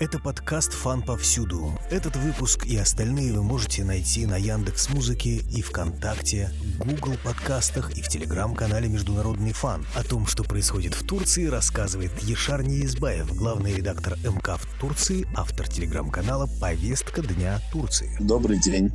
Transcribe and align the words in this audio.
Это 0.00 0.18
подкаст 0.18 0.72
«Фан 0.72 1.02
повсюду». 1.02 1.78
Этот 1.90 2.16
выпуск 2.16 2.64
и 2.64 2.74
остальные 2.74 3.34
вы 3.34 3.42
можете 3.42 3.84
найти 3.84 4.24
на 4.24 4.38
Яндекс 4.38 4.88
Музыке 4.88 5.42
и 5.54 5.60
ВКонтакте, 5.60 6.50
Google 6.78 7.18
подкастах 7.22 7.94
и 7.98 8.00
в 8.00 8.08
телеграм-канале 8.08 8.88
«Международный 8.88 9.52
фан». 9.52 9.84
О 9.94 10.02
том, 10.02 10.26
что 10.26 10.42
происходит 10.42 10.94
в 10.94 11.06
Турции, 11.06 11.44
рассказывает 11.48 12.12
Ешар 12.22 12.62
Неизбаев, 12.62 13.36
главный 13.36 13.74
редактор 13.74 14.16
МК 14.24 14.56
в 14.56 14.64
Турции, 14.80 15.26
автор 15.36 15.68
телеграм-канала 15.68 16.48
«Повестка 16.62 17.20
Дня 17.20 17.60
Турции». 17.70 18.16
Добрый 18.20 18.58
день. 18.58 18.90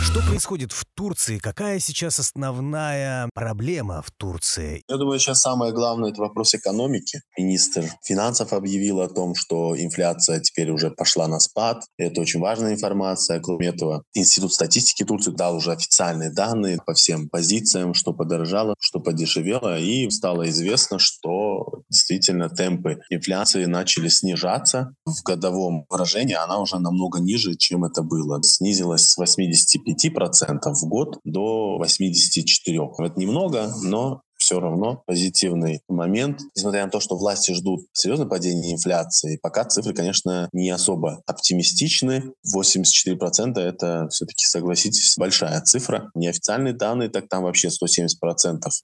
Что 0.00 0.20
происходит 0.20 0.72
в 0.72 0.84
Турции? 0.94 1.38
Какая 1.38 1.80
сейчас 1.80 2.18
основная 2.18 3.28
проблема 3.34 4.00
в 4.02 4.10
Турции? 4.12 4.82
Я 4.88 4.96
думаю, 4.96 5.18
сейчас 5.18 5.40
самое 5.40 5.72
главное– 5.72 6.10
это 6.12 6.20
вопрос 6.20 6.54
экономики. 6.54 7.20
Министр 7.36 7.84
финансов 8.04 8.52
объявил 8.52 9.00
о 9.00 9.08
том, 9.08 9.34
что 9.34 9.76
инфляция 9.76 10.40
теперь 10.40 10.70
уже 10.70 10.90
пошла 10.90 11.26
на 11.26 11.40
спад. 11.40 11.84
Это 11.98 12.20
очень 12.20 12.40
важная 12.40 12.74
информация. 12.74 13.40
Кроме 13.40 13.68
этого, 13.68 14.04
Институт 14.14 14.52
статистики 14.52 15.04
Турции 15.04 15.32
дал 15.32 15.56
уже 15.56 15.72
официальные 15.72 16.32
данные 16.32 16.78
по 16.86 16.94
всем 16.94 17.28
позициям, 17.28 17.92
что 17.94 18.12
подорожало, 18.12 18.74
что 18.78 19.00
подешевело. 19.00 19.78
И 19.78 20.08
стало 20.10 20.48
известно, 20.48 20.98
что 20.98 21.82
действительно 21.90 22.48
темпы 22.48 23.00
инфляции 23.10 23.64
начали 23.64 24.08
снижаться. 24.08 24.94
В 25.04 25.22
годовом 25.24 25.86
выражении 25.88 26.34
она 26.34 26.58
уже 26.60 26.78
намного 26.78 27.18
ниже, 27.20 27.56
чем 27.56 27.84
это 27.84 28.02
было. 28.02 28.42
Снизилась 28.42 29.08
с 29.08 29.16
85 29.16 29.87
5% 29.88 30.72
в 30.72 30.88
год 30.88 31.18
до 31.24 31.80
84%. 31.82 32.92
Это 32.98 33.18
немного, 33.18 33.70
но 33.82 34.22
все 34.38 34.60
равно 34.60 35.02
позитивный 35.06 35.82
момент. 35.88 36.40
Несмотря 36.56 36.84
на 36.84 36.90
то, 36.90 37.00
что 37.00 37.16
власти 37.16 37.52
ждут 37.52 37.80
серьезного 37.92 38.30
падения 38.30 38.72
инфляции, 38.72 39.38
пока 39.42 39.64
цифры, 39.64 39.92
конечно, 39.92 40.48
не 40.52 40.70
особо 40.70 41.22
оптимистичны. 41.26 42.32
84% 42.56 43.58
это 43.58 44.08
все-таки, 44.10 44.46
согласитесь, 44.46 45.14
большая 45.18 45.60
цифра. 45.62 46.10
Неофициальные 46.14 46.72
данные, 46.72 47.08
так 47.08 47.28
там 47.28 47.42
вообще 47.42 47.68
170% 47.68 48.08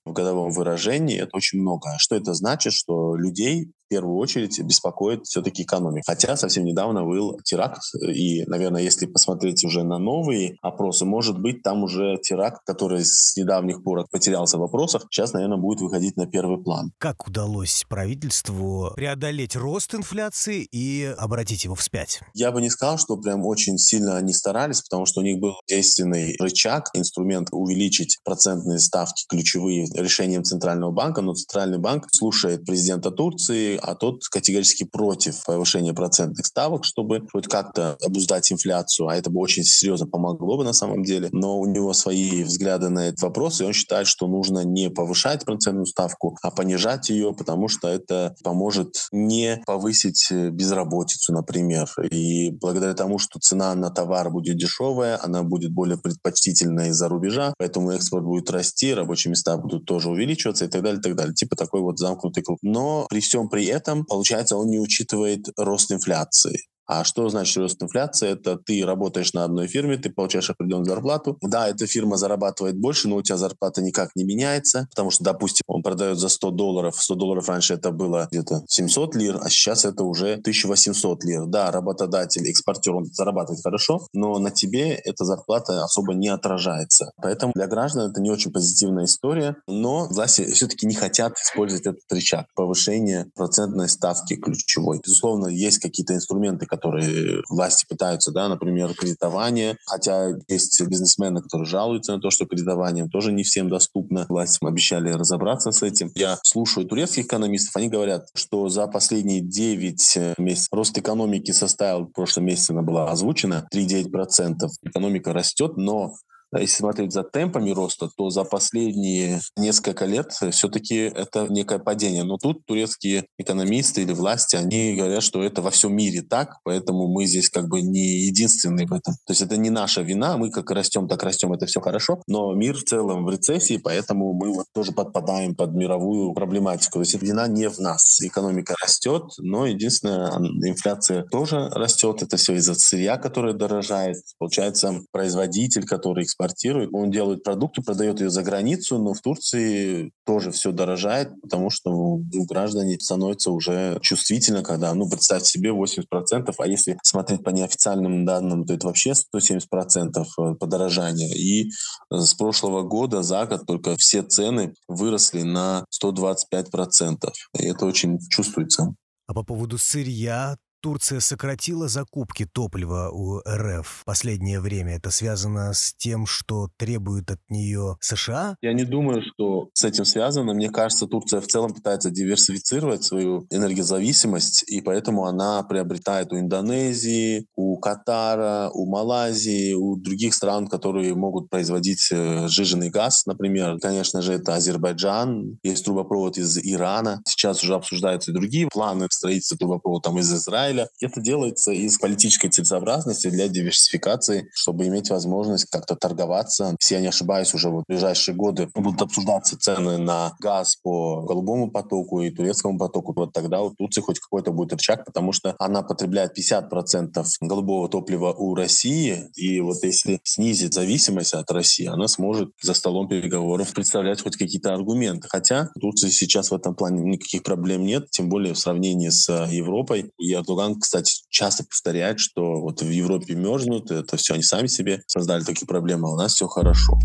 в 0.04 0.12
годовом 0.12 0.50
выражении. 0.50 1.16
Это 1.16 1.36
очень 1.36 1.60
много. 1.60 1.88
Что 1.98 2.16
это 2.16 2.34
значит? 2.34 2.72
Что 2.72 3.14
людей 3.14 3.70
в 3.84 3.88
первую 3.88 4.16
очередь 4.16 4.58
беспокоит 4.60 5.26
все-таки 5.26 5.62
экономика. 5.62 6.12
Хотя 6.12 6.36
совсем 6.36 6.64
недавно 6.64 7.04
был 7.04 7.38
теракт, 7.44 7.82
и, 8.02 8.44
наверное, 8.46 8.82
если 8.82 9.06
посмотреть 9.06 9.64
уже 9.64 9.82
на 9.82 9.98
новые 9.98 10.56
опросы, 10.62 11.04
может 11.04 11.38
быть, 11.38 11.62
там 11.62 11.84
уже 11.84 12.16
теракт, 12.22 12.62
который 12.66 13.04
с 13.04 13.36
недавних 13.36 13.82
пор 13.82 14.06
потерялся 14.10 14.56
в 14.56 14.60
вопросах, 14.60 15.06
сейчас, 15.10 15.32
наверное, 15.32 15.58
будет 15.58 15.80
выходить 15.80 16.16
на 16.16 16.26
первый 16.26 16.62
план. 16.62 16.92
Как 16.98 17.26
удалось 17.26 17.84
правительству 17.88 18.92
преодолеть 18.94 19.56
рост 19.56 19.94
инфляции 19.94 20.66
и 20.70 21.14
обратить 21.18 21.64
его 21.64 21.74
вспять? 21.74 22.20
Я 22.34 22.52
бы 22.52 22.60
не 22.60 22.70
сказал, 22.70 22.98
что 22.98 23.16
прям 23.16 23.44
очень 23.44 23.78
сильно 23.78 24.16
они 24.16 24.32
старались, 24.32 24.82
потому 24.82 25.06
что 25.06 25.20
у 25.20 25.24
них 25.24 25.38
был 25.38 25.54
действенный 25.68 26.36
рычаг, 26.40 26.88
инструмент 26.94 27.48
увеличить 27.52 28.18
процентные 28.24 28.78
ставки 28.78 29.24
ключевые 29.28 29.86
решением 29.94 30.44
Центрального 30.44 30.90
банка, 30.90 31.20
но 31.20 31.34
Центральный 31.34 31.78
банк 31.78 32.06
слушает 32.10 32.64
президента 32.64 33.10
Турции, 33.10 33.73
а 33.82 33.94
тот 33.94 34.24
категорически 34.30 34.84
против 34.84 35.44
повышения 35.44 35.92
процентных 35.92 36.46
ставок, 36.46 36.84
чтобы 36.84 37.26
хоть 37.32 37.46
как-то 37.46 37.96
обуздать 38.02 38.50
инфляцию, 38.52 39.08
а 39.08 39.16
это 39.16 39.30
бы 39.30 39.40
очень 39.40 39.64
серьезно 39.64 40.06
помогло 40.06 40.56
бы 40.56 40.64
на 40.64 40.72
самом 40.72 41.02
деле. 41.02 41.28
Но 41.32 41.58
у 41.58 41.66
него 41.66 41.92
свои 41.92 42.44
взгляды 42.44 42.88
на 42.88 43.08
этот 43.08 43.22
вопрос, 43.22 43.60
и 43.60 43.64
он 43.64 43.72
считает, 43.72 44.06
что 44.06 44.26
нужно 44.26 44.64
не 44.64 44.90
повышать 44.90 45.44
процентную 45.44 45.86
ставку, 45.86 46.36
а 46.42 46.50
понижать 46.50 47.10
ее, 47.10 47.34
потому 47.34 47.68
что 47.68 47.88
это 47.88 48.34
поможет 48.42 49.06
не 49.12 49.62
повысить 49.66 50.28
безработицу, 50.30 51.32
например. 51.32 51.88
И 52.10 52.50
благодаря 52.50 52.94
тому, 52.94 53.18
что 53.18 53.38
цена 53.38 53.74
на 53.74 53.90
товар 53.90 54.30
будет 54.30 54.56
дешевая, 54.56 55.18
она 55.22 55.42
будет 55.42 55.72
более 55.72 55.98
предпочтительной 55.98 56.88
из-за 56.88 57.08
рубежа, 57.08 57.54
поэтому 57.58 57.90
экспорт 57.90 58.24
будет 58.24 58.50
расти, 58.50 58.94
рабочие 58.94 59.30
места 59.30 59.56
будут 59.56 59.84
тоже 59.84 60.10
увеличиваться 60.10 60.64
и 60.64 60.68
так 60.68 60.82
далее, 60.82 61.00
и 61.00 61.02
так 61.02 61.16
далее. 61.16 61.34
Типа 61.34 61.56
такой 61.56 61.80
вот 61.80 61.98
замкнутый 61.98 62.42
круг. 62.42 62.58
Но 62.62 63.06
при 63.08 63.20
всем 63.20 63.48
при 63.48 63.63
этом, 63.66 64.04
получается, 64.04 64.56
он 64.56 64.68
не 64.68 64.78
учитывает 64.78 65.46
рост 65.56 65.92
инфляции. 65.92 66.60
А 66.86 67.04
что 67.04 67.28
значит 67.28 67.56
рост 67.56 67.82
инфляции? 67.82 68.28
Это 68.28 68.56
ты 68.56 68.84
работаешь 68.84 69.32
на 69.32 69.44
одной 69.44 69.66
фирме, 69.68 69.96
ты 69.96 70.10
получаешь 70.10 70.50
определенную 70.50 70.86
зарплату. 70.86 71.38
Да, 71.42 71.68
эта 71.68 71.86
фирма 71.86 72.16
зарабатывает 72.16 72.76
больше, 72.76 73.08
но 73.08 73.16
у 73.16 73.22
тебя 73.22 73.36
зарплата 73.36 73.82
никак 73.82 74.10
не 74.14 74.24
меняется, 74.24 74.86
потому 74.90 75.10
что, 75.10 75.24
допустим, 75.24 75.62
он 75.66 75.82
продает 75.82 76.18
за 76.18 76.28
100 76.28 76.50
долларов. 76.50 76.96
100 76.96 77.14
долларов 77.14 77.48
раньше 77.48 77.74
это 77.74 77.90
было 77.90 78.28
где-то 78.30 78.64
700 78.68 79.14
лир, 79.14 79.38
а 79.42 79.48
сейчас 79.48 79.84
это 79.84 80.04
уже 80.04 80.34
1800 80.34 81.24
лир. 81.24 81.46
Да, 81.46 81.70
работодатель, 81.70 82.48
экспортер, 82.48 82.94
он 82.94 83.06
зарабатывает 83.06 83.62
хорошо, 83.62 84.06
но 84.12 84.38
на 84.38 84.50
тебе 84.50 84.90
эта 84.94 85.24
зарплата 85.24 85.82
особо 85.84 86.14
не 86.14 86.28
отражается. 86.28 87.12
Поэтому 87.16 87.52
для 87.54 87.66
граждан 87.66 88.10
это 88.10 88.20
не 88.20 88.30
очень 88.30 88.52
позитивная 88.52 89.04
история, 89.04 89.56
но 89.66 90.06
власти 90.08 90.44
все-таки 90.52 90.86
не 90.86 90.94
хотят 90.94 91.34
использовать 91.38 91.86
этот 91.86 92.02
рычаг 92.10 92.46
повышения 92.54 93.26
процентной 93.34 93.88
ставки 93.88 94.36
ключевой. 94.36 95.00
Безусловно, 95.04 95.48
есть 95.48 95.78
какие-то 95.78 96.14
инструменты, 96.14 96.66
которые 96.76 97.42
власти 97.48 97.86
пытаются, 97.88 98.32
да, 98.32 98.48
например, 98.48 98.94
кредитование, 98.94 99.76
хотя 99.86 100.30
есть 100.48 100.80
бизнесмены, 100.86 101.40
которые 101.42 101.66
жалуются 101.66 102.14
на 102.14 102.20
то, 102.20 102.30
что 102.30 102.46
кредитование 102.46 103.08
тоже 103.08 103.32
не 103.32 103.42
всем 103.42 103.68
доступно. 103.68 104.26
Власти 104.28 104.58
обещали 104.64 105.10
разобраться 105.10 105.70
с 105.70 105.82
этим. 105.82 106.10
Я 106.14 106.38
слушаю 106.42 106.86
турецких 106.86 107.26
экономистов, 107.26 107.76
они 107.76 107.88
говорят, 107.88 108.26
что 108.34 108.68
за 108.68 108.86
последние 108.86 109.40
9 109.40 110.16
э, 110.16 110.34
месяцев 110.38 110.68
рост 110.72 110.96
экономики 110.98 111.50
составил, 111.50 112.06
в 112.06 112.12
прошлом 112.12 112.46
месяце 112.46 112.72
она 112.72 112.82
была 112.82 113.10
озвучена, 113.10 113.66
3,9%. 113.72 114.68
Экономика 114.82 115.32
растет, 115.32 115.76
но 115.76 116.14
если 116.60 116.76
смотреть 116.76 117.12
за 117.12 117.22
темпами 117.22 117.70
роста, 117.70 118.08
то 118.16 118.30
за 118.30 118.44
последние 118.44 119.40
несколько 119.56 120.06
лет 120.06 120.32
все-таки 120.50 120.96
это 120.96 121.46
некое 121.48 121.78
падение. 121.78 122.24
Но 122.24 122.38
тут 122.38 122.64
турецкие 122.66 123.26
экономисты 123.38 124.02
или 124.02 124.12
власти, 124.12 124.56
они 124.56 124.96
говорят, 124.96 125.22
что 125.22 125.42
это 125.42 125.62
во 125.62 125.70
всем 125.70 125.94
мире 125.94 126.22
так, 126.22 126.58
поэтому 126.64 127.08
мы 127.08 127.26
здесь 127.26 127.48
как 127.50 127.68
бы 127.68 127.82
не 127.82 128.24
единственные 128.26 128.86
в 128.86 128.92
этом. 128.92 129.14
То 129.26 129.32
есть 129.32 129.42
это 129.42 129.56
не 129.56 129.70
наша 129.70 130.02
вина, 130.02 130.36
мы 130.36 130.50
как 130.50 130.70
растем, 130.70 131.08
так 131.08 131.22
растем, 131.22 131.52
это 131.52 131.66
все 131.66 131.80
хорошо, 131.80 132.22
но 132.26 132.54
мир 132.54 132.76
в 132.76 132.84
целом 132.84 133.24
в 133.24 133.30
рецессии, 133.30 133.76
поэтому 133.76 134.32
мы 134.32 134.52
вот 134.54 134.66
тоже 134.72 134.92
подпадаем 134.92 135.54
под 135.54 135.74
мировую 135.74 136.32
проблематику. 136.32 136.94
То 136.94 137.00
есть 137.00 137.20
вина 137.20 137.46
не 137.48 137.68
в 137.68 137.78
нас. 137.78 138.20
Экономика 138.20 138.74
растет, 138.82 139.24
но 139.38 139.66
единственное, 139.66 140.30
инфляция 140.68 141.24
тоже 141.24 141.68
растет. 141.70 142.22
Это 142.22 142.36
все 142.36 142.54
из-за 142.54 142.74
сырья, 142.74 143.16
которое 143.16 143.54
дорожает. 143.54 144.16
Получается, 144.38 145.00
производитель, 145.12 145.86
который 145.86 146.24
экспортирует 146.24 146.43
экспортирует. 146.44 146.90
Он 146.92 147.10
делает 147.10 147.42
продукты, 147.42 147.82
продает 147.82 148.20
ее 148.20 148.30
за 148.30 148.42
границу, 148.42 148.98
но 148.98 149.14
в 149.14 149.20
Турции 149.20 150.12
тоже 150.24 150.50
все 150.50 150.72
дорожает, 150.72 151.30
потому 151.42 151.70
что 151.70 151.90
ну, 151.90 152.24
граждане 152.46 152.98
становятся 153.00 153.50
уже 153.50 153.98
чувствительно, 154.02 154.62
когда, 154.62 154.94
ну, 154.94 155.08
представьте 155.08 155.48
себе, 155.48 155.70
80%, 155.70 156.54
а 156.56 156.66
если 156.66 156.98
смотреть 157.02 157.42
по 157.42 157.50
неофициальным 157.50 158.24
данным, 158.24 158.64
то 158.64 158.74
это 158.74 158.86
вообще 158.86 159.12
170% 159.12 160.24
э, 160.38 160.54
подорожания. 160.54 161.34
И 161.34 161.70
с 162.10 162.34
прошлого 162.34 162.82
года 162.82 163.22
за 163.22 163.46
год 163.46 163.66
только 163.66 163.96
все 163.96 164.22
цены 164.22 164.74
выросли 164.88 165.42
на 165.42 165.84
125%. 166.02 167.30
И 167.58 167.66
это 167.66 167.86
очень 167.86 168.18
чувствуется. 168.30 168.94
А 169.26 169.32
по 169.32 169.42
поводу 169.42 169.78
сырья, 169.78 170.56
Турция 170.84 171.20
сократила 171.20 171.88
закупки 171.88 172.44
топлива 172.44 173.08
у 173.10 173.38
РФ 173.48 174.02
последнее 174.04 174.60
время. 174.60 174.96
Это 174.96 175.10
связано 175.10 175.72
с 175.72 175.94
тем, 175.96 176.26
что 176.26 176.68
требует 176.76 177.30
от 177.30 177.40
нее 177.48 177.96
США? 178.00 178.58
Я 178.60 178.74
не 178.74 178.84
думаю, 178.84 179.22
что 179.22 179.70
с 179.72 179.82
этим 179.82 180.04
связано. 180.04 180.52
Мне 180.52 180.68
кажется, 180.68 181.06
Турция 181.06 181.40
в 181.40 181.46
целом 181.46 181.72
пытается 181.72 182.10
диверсифицировать 182.10 183.02
свою 183.02 183.46
энергозависимость, 183.48 184.70
и 184.70 184.82
поэтому 184.82 185.24
она 185.24 185.62
приобретает 185.62 186.34
у 186.34 186.38
Индонезии, 186.38 187.46
у 187.56 187.78
Катара, 187.78 188.68
у 188.74 188.84
Малайзии, 188.84 189.72
у 189.72 189.96
других 189.96 190.34
стран, 190.34 190.66
которые 190.66 191.14
могут 191.14 191.48
производить 191.48 192.10
э, 192.12 192.46
сжиженный 192.48 192.90
газ, 192.90 193.24
например. 193.24 193.78
Конечно 193.80 194.20
же, 194.20 194.34
это 194.34 194.54
Азербайджан, 194.54 195.56
есть 195.62 195.82
трубопровод 195.86 196.36
из 196.36 196.58
Ирана. 196.58 197.22
Сейчас 197.26 197.64
уже 197.64 197.74
обсуждаются 197.74 198.32
и 198.32 198.34
другие 198.34 198.68
планы 198.70 199.06
строительства 199.10 199.56
трубопровода 199.56 200.10
там 200.10 200.18
из 200.18 200.30
Израиля, 200.30 200.73
Израиля. 200.74 200.88
Это 201.00 201.20
делается 201.20 201.72
из 201.72 201.98
политической 201.98 202.48
целесообразности 202.48 203.30
для 203.30 203.48
диверсификации, 203.48 204.48
чтобы 204.54 204.86
иметь 204.86 205.10
возможность 205.10 205.66
как-то 205.66 205.96
торговаться. 205.96 206.76
Если 206.80 206.94
я 206.94 207.00
не 207.00 207.08
ошибаюсь, 207.08 207.54
уже 207.54 207.70
в 207.70 207.84
ближайшие 207.86 208.34
годы 208.34 208.68
будут 208.74 209.02
обсуждаться 209.02 209.58
цены 209.58 209.98
на 209.98 210.34
газ 210.40 210.76
по 210.82 211.22
голубому 211.22 211.70
потоку 211.70 212.20
и 212.20 212.30
турецкому 212.30 212.78
потоку. 212.78 213.12
Вот 213.16 213.32
тогда 213.32 213.62
у 213.62 213.70
Турции 213.70 214.00
хоть 214.00 214.18
какой-то 214.18 214.52
будет 214.52 214.72
рычаг, 214.72 215.04
потому 215.04 215.32
что 215.32 215.54
она 215.58 215.82
потребляет 215.82 216.32
50% 216.38 217.24
голубого 217.40 217.88
топлива 217.88 218.32
у 218.32 218.54
России. 218.54 219.28
И 219.36 219.60
вот 219.60 219.82
если 219.82 220.20
снизить 220.24 220.74
зависимость 220.74 221.34
от 221.34 221.50
России, 221.50 221.86
она 221.86 222.08
сможет 222.08 222.50
за 222.62 222.74
столом 222.74 223.08
переговоров 223.08 223.72
представлять 223.72 224.22
хоть 224.22 224.36
какие-то 224.36 224.74
аргументы. 224.74 225.28
Хотя 225.30 225.70
Турции 225.80 226.10
сейчас 226.10 226.50
в 226.50 226.54
этом 226.54 226.74
плане 226.74 227.02
никаких 227.02 227.42
проблем 227.42 227.84
нет, 227.84 228.10
тем 228.10 228.28
более 228.28 228.54
в 228.54 228.58
сравнении 228.58 229.10
с 229.10 229.28
Европой. 229.50 230.10
И 230.18 230.32
Эрдоган, 230.32 230.63
кстати, 230.80 231.22
часто 231.28 231.64
повторяет, 231.64 232.20
что 232.20 232.60
вот 232.60 232.82
в 232.82 232.90
Европе 232.90 233.34
мерзнут, 233.34 233.90
это 233.90 234.16
все 234.16 234.34
они 234.34 234.42
сами 234.42 234.66
себе 234.66 235.02
создали 235.06 235.44
такие 235.44 235.66
проблемы, 235.66 236.08
а 236.08 236.12
у 236.12 236.16
нас 236.16 236.34
все 236.34 236.46
хорошо. 236.46 236.98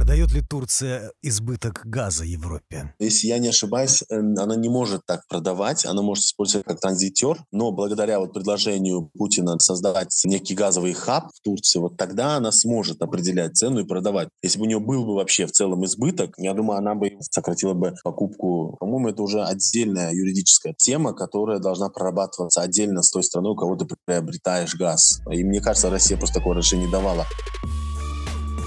Продает 0.00 0.32
ли 0.32 0.40
Турция 0.40 1.12
избыток 1.20 1.82
газа 1.84 2.24
Европе? 2.24 2.94
Если 2.98 3.26
я 3.26 3.38
не 3.38 3.48
ошибаюсь, 3.48 4.02
э, 4.08 4.16
она 4.16 4.56
не 4.56 4.70
может 4.70 5.04
так 5.04 5.28
продавать, 5.28 5.84
она 5.84 6.00
может 6.00 6.24
использовать 6.24 6.66
как 6.66 6.80
транзитер, 6.80 7.44
но 7.52 7.70
благодаря 7.70 8.18
вот 8.18 8.32
предложению 8.32 9.10
Путина 9.12 9.58
создать 9.58 10.18
некий 10.24 10.54
газовый 10.54 10.94
хаб 10.94 11.28
в 11.34 11.42
Турции, 11.42 11.80
вот 11.80 11.98
тогда 11.98 12.36
она 12.36 12.50
сможет 12.50 13.02
определять 13.02 13.58
цену 13.58 13.80
и 13.80 13.84
продавать. 13.84 14.30
Если 14.42 14.58
бы 14.58 14.64
у 14.64 14.68
нее 14.68 14.80
был 14.80 15.04
бы 15.04 15.16
вообще 15.16 15.44
в 15.44 15.52
целом 15.52 15.84
избыток, 15.84 16.32
я 16.38 16.54
думаю, 16.54 16.78
она 16.78 16.94
бы 16.94 17.18
сократила 17.20 17.74
бы 17.74 17.92
покупку. 18.02 18.78
По-моему, 18.80 19.10
это 19.10 19.22
уже 19.22 19.42
отдельная 19.42 20.14
юридическая 20.14 20.74
тема, 20.78 21.12
которая 21.12 21.58
должна 21.58 21.90
прорабатываться 21.90 22.62
отдельно 22.62 23.02
с 23.02 23.10
той 23.10 23.22
страной, 23.22 23.52
у 23.52 23.54
кого 23.54 23.76
ты 23.76 23.86
приобретаешь 24.06 24.74
газ. 24.76 25.20
И 25.30 25.44
мне 25.44 25.60
кажется, 25.60 25.90
Россия 25.90 26.16
просто 26.16 26.38
такое 26.38 26.56
решение 26.56 26.90
давала. 26.90 27.26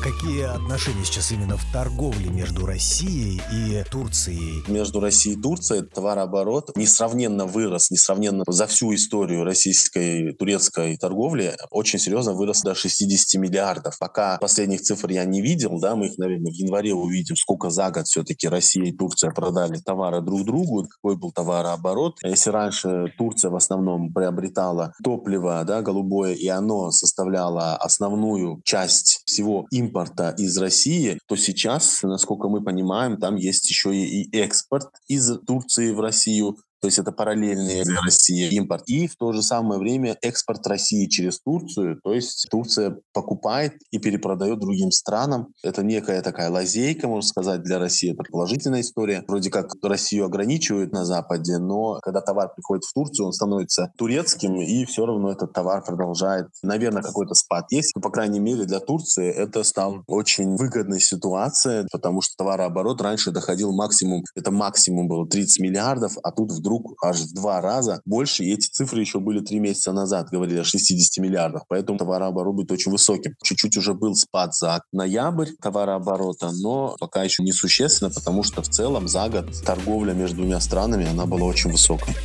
Какие 0.03 0.43
отношения 0.43 1.05
сейчас 1.05 1.31
именно 1.31 1.55
в 1.55 1.63
торговле 1.71 2.29
между 2.29 2.65
Россией 2.65 3.41
и 3.53 3.89
Турцией? 3.89 4.69
Между 4.69 4.99
Россией 4.99 5.37
и 5.37 5.41
Турцией 5.41 5.83
товарооборот 5.83 6.75
несравненно 6.75 7.45
вырос, 7.45 7.89
несравненно 7.89 8.43
за 8.45 8.67
всю 8.67 8.93
историю 8.93 9.45
российской 9.45 10.33
турецкой 10.33 10.97
торговли 10.97 11.55
очень 11.71 11.99
серьезно 11.99 12.33
вырос 12.33 12.63
до 12.63 12.75
60 12.75 13.39
миллиардов. 13.41 13.97
Пока 13.97 14.37
последних 14.39 14.81
цифр 14.81 15.09
я 15.09 15.23
не 15.23 15.41
видел, 15.41 15.79
да, 15.79 15.95
мы 15.95 16.07
их, 16.07 16.17
наверное, 16.17 16.51
в 16.51 16.55
январе 16.55 16.93
увидим, 16.93 17.37
сколько 17.37 17.69
за 17.69 17.89
год 17.89 18.05
все-таки 18.05 18.49
Россия 18.49 18.83
и 18.83 18.91
Турция 18.91 19.31
продали 19.31 19.77
товары 19.77 20.19
друг 20.19 20.43
другу, 20.43 20.85
какой 20.85 21.15
был 21.15 21.31
товарооборот. 21.31 22.17
Если 22.25 22.49
раньше 22.49 23.05
Турция 23.17 23.51
в 23.51 23.55
основном 23.55 24.11
приобретала 24.11 24.91
топливо, 25.01 25.63
да, 25.65 25.81
голубое, 25.81 26.33
и 26.33 26.49
оно 26.49 26.91
составляло 26.91 27.77
основную 27.77 28.59
часть 28.65 29.21
всего 29.25 29.65
импорта 29.71 29.92
импорта 29.93 30.33
из 30.37 30.57
России, 30.57 31.19
то 31.27 31.35
сейчас, 31.35 32.01
насколько 32.03 32.49
мы 32.49 32.63
понимаем, 32.63 33.17
там 33.17 33.35
есть 33.35 33.69
еще 33.69 33.95
и 33.95 34.29
экспорт 34.35 34.89
из 35.07 35.39
Турции 35.45 35.91
в 35.91 35.99
Россию. 35.99 36.57
То 36.83 36.87
есть 36.87 36.99
это 36.99 37.13
параллельный 37.13 37.85
для 37.85 38.01
России 38.01 38.49
импорт. 38.49 38.83
И 38.87 39.07
в 39.07 39.15
то 39.15 39.31
же 39.31 39.41
самое 39.41 39.79
время 39.79 40.17
экспорт 40.21 40.67
России 40.67 41.07
через 41.07 41.39
Турцию. 41.39 41.97
То 42.03 42.13
есть 42.13 42.45
Турция 42.51 42.97
покупает 43.13 43.75
и 43.91 43.99
перепродает 43.99 44.59
другим 44.59 44.91
странам. 44.91 45.47
Это 45.63 45.81
некая 45.81 46.21
такая 46.21 46.49
лазейка, 46.49 47.07
можно 47.07 47.25
сказать, 47.25 47.63
для 47.63 47.79
России. 47.79 48.11
Это 48.11 48.23
положительная 48.29 48.81
история. 48.81 49.23
Вроде 49.29 49.49
как 49.49 49.71
Россию 49.81 50.25
ограничивают 50.25 50.91
на 50.91 51.05
Западе, 51.05 51.57
но 51.57 51.99
когда 52.01 52.19
товар 52.19 52.51
приходит 52.53 52.83
в 52.83 52.93
Турцию, 52.93 53.27
он 53.27 53.31
становится 53.31 53.93
турецким, 53.97 54.59
и 54.59 54.83
все 54.83 55.05
равно 55.05 55.31
этот 55.31 55.53
товар 55.53 55.85
продолжает. 55.85 56.47
Наверное, 56.63 57.01
какой-то 57.01 57.33
спад 57.33 57.67
есть. 57.71 57.93
Но, 57.95 58.01
по 58.01 58.09
крайней 58.09 58.41
мере, 58.41 58.65
для 58.65 58.81
Турции 58.81 59.31
это 59.31 59.63
стало 59.63 60.03
очень 60.07 60.57
выгодной 60.57 60.99
ситуацией, 60.99 61.87
потому 61.93 62.19
что 62.19 62.35
товарооборот 62.35 63.01
раньше 63.01 63.31
доходил 63.31 63.71
максимум, 63.71 64.23
это 64.35 64.51
максимум 64.51 65.07
было 65.07 65.25
30 65.25 65.61
миллиардов, 65.61 66.17
а 66.21 66.31
тут 66.31 66.51
вдруг 66.51 66.72
вдруг 66.73 67.03
аж 67.03 67.19
в 67.19 67.33
два 67.33 67.61
раза 67.61 68.01
больше. 68.05 68.43
И 68.43 68.53
эти 68.53 68.67
цифры 68.67 69.01
еще 69.01 69.19
были 69.19 69.39
три 69.39 69.59
месяца 69.59 69.91
назад, 69.91 70.29
говорили 70.29 70.59
о 70.59 70.63
60 70.63 71.23
миллиардах. 71.23 71.63
Поэтому 71.67 71.97
товарооборот 71.97 72.55
будет 72.55 72.71
очень 72.71 72.91
высоким. 72.91 73.35
Чуть-чуть 73.43 73.77
уже 73.77 73.93
был 73.93 74.15
спад 74.15 74.53
за 74.55 74.81
ноябрь 74.91 75.49
товарооборота, 75.61 76.51
но 76.51 76.95
пока 76.99 77.23
еще 77.23 77.43
не 77.43 77.51
существенно, 77.51 78.11
потому 78.11 78.43
что 78.43 78.61
в 78.61 78.69
целом 78.69 79.07
за 79.07 79.29
год 79.29 79.45
торговля 79.65 80.13
между 80.13 80.37
двумя 80.37 80.59
странами, 80.59 81.09
она 81.09 81.25
была 81.25 81.45
очень 81.45 81.71
высокой. 81.71 82.15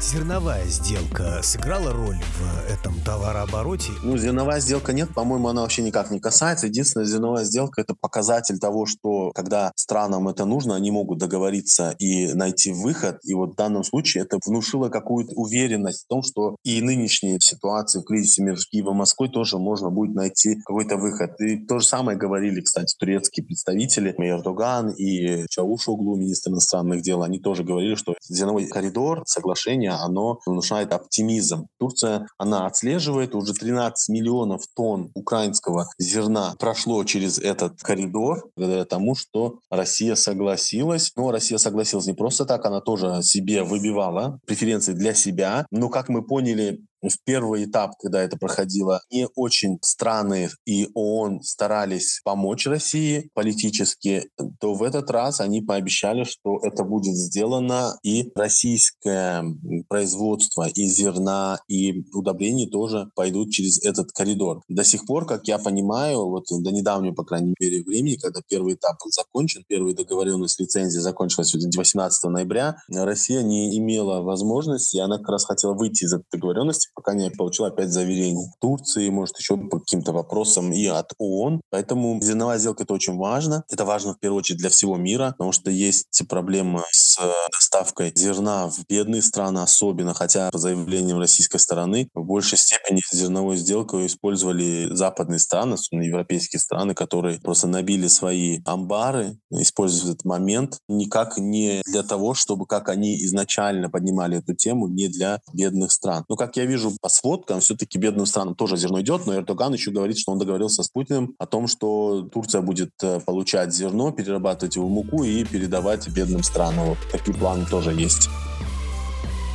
Зерновая 0.00 0.64
сделка 0.66 1.42
сыграла 1.42 1.92
роль 1.92 2.16
в 2.16 2.70
этом 2.70 2.94
товарообороте? 3.04 3.90
Ну, 4.04 4.16
зерновая 4.16 4.60
сделка 4.60 4.92
нет, 4.92 5.12
по-моему, 5.12 5.48
она 5.48 5.62
вообще 5.62 5.82
никак 5.82 6.12
не 6.12 6.20
касается. 6.20 6.68
Единственная 6.68 7.04
зерновая 7.04 7.44
сделка– 7.44 7.80
это 7.82 7.96
показатель 8.00 8.60
того, 8.60 8.86
что 8.86 9.32
когда 9.32 9.72
странам 9.74 10.28
это 10.28 10.44
нужно, 10.44 10.76
они 10.76 10.92
могут 10.92 11.18
договориться 11.18 11.96
и 11.98 12.32
найти 12.32 12.70
выход. 12.72 13.18
И 13.24 13.34
вот 13.34 13.54
в 13.54 13.56
данном 13.56 13.82
случае 13.82 14.22
это 14.22 14.38
внушило 14.46 14.88
какую-то 14.88 15.32
уверенность 15.34 16.04
в 16.04 16.06
том, 16.06 16.22
что 16.22 16.54
и 16.62 16.80
нынешние 16.80 17.38
ситуации 17.40 17.98
в 17.98 18.04
кризисе 18.04 18.44
между 18.44 18.66
Киевом 18.70 18.94
и 18.94 18.98
Москвой 18.98 19.28
тоже 19.28 19.58
можно 19.58 19.90
будет 19.90 20.14
найти 20.14 20.60
какой-то 20.64 20.96
выход. 20.96 21.32
И 21.40 21.66
то 21.66 21.80
же 21.80 21.86
самое 21.86 22.16
говорили, 22.16 22.60
кстати, 22.60 22.94
турецкие 22.96 23.44
представители, 23.44 24.14
и 24.16 24.28
Эрдоган 24.28 24.90
и 24.90 25.44
Чаушоглу, 25.50 26.16
министр 26.16 26.50
иностранных 26.50 27.02
дел, 27.02 27.24
они 27.24 27.40
тоже 27.40 27.64
говорили, 27.64 27.96
что 27.96 28.14
зерновой 28.28 28.68
коридор, 28.68 29.24
соглашение, 29.26 29.87
оно 29.88 30.38
внушает 30.46 30.92
оптимизм. 30.92 31.66
Турция, 31.78 32.26
она 32.38 32.66
отслеживает, 32.66 33.34
уже 33.34 33.52
13 33.52 34.08
миллионов 34.08 34.62
тонн 34.74 35.10
украинского 35.14 35.88
зерна 35.98 36.54
прошло 36.58 37.02
через 37.04 37.38
этот 37.38 37.80
коридор, 37.80 38.48
благодаря 38.56 38.84
тому, 38.84 39.14
что 39.14 39.58
Россия 39.70 40.14
согласилась. 40.14 41.12
Но 41.16 41.30
Россия 41.30 41.58
согласилась 41.58 42.06
не 42.06 42.14
просто 42.14 42.44
так, 42.44 42.64
она 42.64 42.80
тоже 42.80 43.22
себе 43.22 43.62
выбивала 43.62 44.38
преференции 44.46 44.92
для 44.92 45.14
себя. 45.14 45.66
Но, 45.70 45.88
как 45.88 46.08
мы 46.08 46.22
поняли, 46.22 46.80
в 47.02 47.16
первый 47.24 47.64
этап, 47.64 47.92
когда 48.00 48.22
это 48.22 48.36
проходило, 48.36 49.00
не 49.10 49.28
очень 49.34 49.78
страны 49.82 50.50
и 50.64 50.88
ООН 50.94 51.42
старались 51.42 52.20
помочь 52.24 52.66
России 52.66 53.30
политически, 53.34 54.30
то 54.60 54.74
в 54.74 54.82
этот 54.82 55.10
раз 55.10 55.40
они 55.40 55.60
пообещали, 55.60 56.24
что 56.24 56.58
это 56.62 56.84
будет 56.84 57.14
сделано, 57.14 57.98
и 58.02 58.30
российское 58.34 59.44
производство 59.88 60.68
и 60.68 60.86
зерна, 60.86 61.60
и 61.68 62.04
удобрений 62.12 62.68
тоже 62.68 63.10
пойдут 63.14 63.50
через 63.50 63.82
этот 63.84 64.12
коридор. 64.12 64.62
До 64.68 64.84
сих 64.84 65.06
пор, 65.06 65.26
как 65.26 65.46
я 65.48 65.58
понимаю, 65.58 66.28
вот 66.28 66.44
до 66.50 66.70
недавнего, 66.70 67.14
по 67.14 67.24
крайней 67.24 67.54
мере, 67.58 67.82
времени, 67.82 68.16
когда 68.16 68.40
первый 68.48 68.74
этап 68.74 68.96
был 69.02 69.10
закончен, 69.10 69.64
первая 69.68 69.94
договоренность 69.94 70.60
лицензии 70.60 70.98
закончилась 70.98 71.54
18 71.54 72.24
ноября, 72.24 72.76
Россия 72.88 73.42
не 73.42 73.76
имела 73.78 74.22
возможности, 74.22 74.96
и 74.96 75.00
она 75.00 75.18
как 75.18 75.28
раз 75.28 75.44
хотела 75.44 75.74
выйти 75.74 76.04
из 76.04 76.12
этой 76.12 76.24
договоренности, 76.32 76.87
пока 76.94 77.14
не 77.14 77.30
получил 77.30 77.66
опять 77.66 77.90
заверение 77.90 78.50
Турции, 78.60 79.08
может, 79.08 79.38
еще 79.38 79.56
по 79.56 79.78
каким-то 79.78 80.12
вопросам 80.12 80.72
и 80.72 80.86
от 80.86 81.12
ООН. 81.18 81.60
Поэтому 81.70 82.20
зерновая 82.22 82.58
сделка— 82.58 82.82
это 82.84 82.94
очень 82.94 83.16
важно. 83.16 83.64
Это 83.70 83.84
важно, 83.84 84.14
в 84.14 84.20
первую 84.20 84.38
очередь, 84.38 84.58
для 84.58 84.70
всего 84.70 84.96
мира, 84.96 85.32
потому 85.32 85.52
что 85.52 85.70
есть 85.70 86.22
проблемы 86.28 86.82
с 86.90 87.18
доставкой 87.52 88.12
зерна 88.14 88.68
в 88.68 88.84
бедные 88.88 89.22
страны 89.22 89.58
особенно, 89.58 90.14
хотя 90.14 90.50
по 90.50 90.58
заявлениям 90.58 91.18
российской 91.18 91.58
стороны 91.58 92.08
в 92.14 92.24
большей 92.24 92.58
степени 92.58 93.00
зерновую 93.12 93.56
сделку 93.56 94.04
использовали 94.06 94.88
западные 94.94 95.38
страны, 95.38 95.76
европейские 95.90 96.60
страны, 96.60 96.94
которые 96.94 97.40
просто 97.40 97.66
набили 97.66 98.08
свои 98.08 98.60
амбары, 98.64 99.38
используют 99.50 100.14
этот 100.14 100.24
момент 100.24 100.78
никак 100.88 101.38
не 101.38 101.82
для 101.86 102.02
того, 102.02 102.34
чтобы, 102.34 102.66
как 102.66 102.88
они 102.88 103.16
изначально 103.24 103.90
поднимали 103.90 104.38
эту 104.38 104.54
тему, 104.54 104.88
не 104.88 105.08
для 105.08 105.40
бедных 105.52 105.92
стран. 105.92 106.24
Но, 106.28 106.36
как 106.36 106.56
я 106.56 106.64
вижу, 106.64 106.77
вижу 106.78 106.96
по 107.00 107.08
сводкам, 107.08 107.60
все-таки 107.60 107.98
бедным 107.98 108.26
странам 108.26 108.54
тоже 108.54 108.76
зерно 108.76 109.00
идет, 109.00 109.26
но 109.26 109.34
Эрдоган 109.34 109.72
еще 109.72 109.90
говорит, 109.90 110.18
что 110.18 110.32
он 110.32 110.38
договорился 110.38 110.82
с 110.82 110.88
Путиным 110.88 111.34
о 111.38 111.46
том, 111.46 111.66
что 111.66 112.22
Турция 112.32 112.62
будет 112.62 112.90
э, 113.02 113.20
получать 113.20 113.74
зерно, 113.74 114.12
перерабатывать 114.12 114.76
его 114.76 114.86
в 114.86 114.90
муку 114.90 115.24
и 115.24 115.44
передавать 115.44 116.08
бедным 116.08 116.42
странам. 116.42 116.90
Вот 116.90 116.98
такие 117.10 117.36
планы 117.36 117.66
тоже 117.66 117.92
есть. 117.92 118.28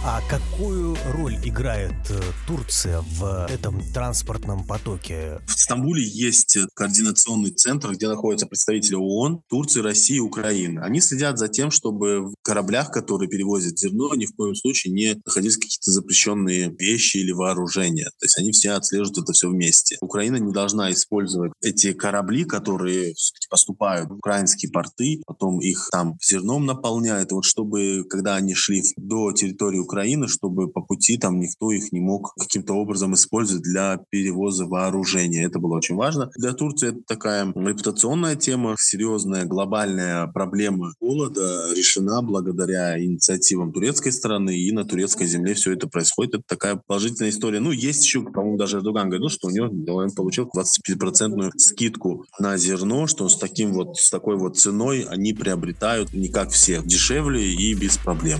А 0.06 0.20
какую 0.30 0.98
роль 1.14 1.38
играет 1.46 1.94
э, 2.10 2.20
Турция 2.46 3.00
в 3.00 3.48
этом 3.50 3.82
транспортном 3.94 4.68
потоке? 4.68 5.40
В 5.48 5.58
Стамбуле 5.58 6.04
есть 6.04 6.58
координационный 6.74 7.52
центр, 7.52 7.92
где 7.94 8.10
находятся 8.10 8.46
представители 8.46 8.96
ООН, 8.96 9.44
Турции, 9.48 9.80
России, 9.80 10.20
Украины. 10.20 10.80
Они 10.80 11.00
следят 11.00 11.40
за 11.40 11.48
тем, 11.48 11.72
чтобы 11.72 12.32
в 12.32 12.34
кораблях, 12.42 12.92
которые 12.92 13.30
перевозят 13.30 13.80
зерно, 13.80 14.14
ни 14.16 14.26
в 14.26 14.36
коем 14.36 14.56
случае 14.56 14.92
не 14.92 15.22
находились 15.26 15.56
какие-то 15.56 15.92
запрещенные 15.92 16.76
вещи 16.78 17.18
или 17.18 17.32
вооружения. 17.32 18.12
То 18.20 18.26
есть 18.26 18.38
они 18.38 18.52
все 18.52 18.72
отслеживают 18.72 19.20
это 19.20 19.32
все 19.32 19.48
вместе. 19.48 19.98
Украина 20.02 20.36
не 20.36 20.52
должна 20.52 20.92
использовать 20.92 21.54
эти 21.62 21.94
корабли, 21.94 22.44
которые 22.44 23.14
поступают 23.50 24.10
в 24.10 24.16
украинские 24.16 24.70
порты, 24.70 25.22
потом 25.26 25.62
их 25.62 25.88
там 25.94 26.18
зерном 26.22 26.66
наполняют. 26.66 27.32
Вот 27.32 27.46
чтобы, 27.46 28.04
когда 28.10 28.36
они 28.36 28.54
шли 28.54 28.84
до 28.98 29.32
территории 29.32 29.78
Украины, 29.78 29.93
чтобы 30.28 30.68
по 30.70 30.82
пути 30.82 31.18
там 31.18 31.40
никто 31.40 31.72
их 31.72 31.92
не 31.92 32.00
мог 32.00 32.34
каким-то 32.40 32.74
образом 32.74 33.14
использовать 33.14 33.64
для 33.64 34.00
перевоза 34.10 34.66
вооружения. 34.66 35.46
Это 35.46 35.60
было 35.60 35.78
очень 35.78 35.96
важно. 35.96 36.30
Для 36.38 36.54
Турции 36.54 36.90
это 36.90 37.00
такая 37.08 37.52
репутационная 37.56 38.36
тема, 38.36 38.76
серьезная 38.78 39.46
глобальная 39.46 40.28
проблема 40.28 40.94
голода 41.00 41.74
решена 41.76 42.22
благодаря 42.22 43.00
инициативам 43.04 43.72
турецкой 43.72 44.12
стороны, 44.12 44.58
и 44.58 44.72
на 44.72 44.86
турецкой 44.86 45.28
земле 45.28 45.54
все 45.54 45.74
это 45.74 45.88
происходит. 45.88 46.36
Это 46.36 46.44
такая 46.48 46.76
положительная 46.76 47.32
история. 47.32 47.60
Ну, 47.60 47.72
есть 47.72 48.04
еще, 48.04 48.24
по-моему, 48.24 48.58
даже 48.58 48.78
Эрдоган 48.78 49.10
говорил, 49.10 49.30
что 49.30 49.48
у 49.48 49.52
него 49.52 49.70
он 49.94 50.12
получил 50.12 50.50
25% 50.56 51.52
скидку 51.58 52.26
на 52.40 52.58
зерно, 52.58 53.08
что 53.08 53.28
с 53.30 53.38
таким 53.38 53.74
вот, 53.74 53.98
с 53.98 54.10
такой 54.10 54.38
вот 54.38 54.58
ценой 54.58 55.02
они 55.04 55.34
приобретают 55.34 56.14
не 56.14 56.30
как 56.30 56.50
все, 56.50 56.82
дешевле 56.84 57.54
и 57.54 57.74
без 57.74 57.98
проблем. 57.98 58.40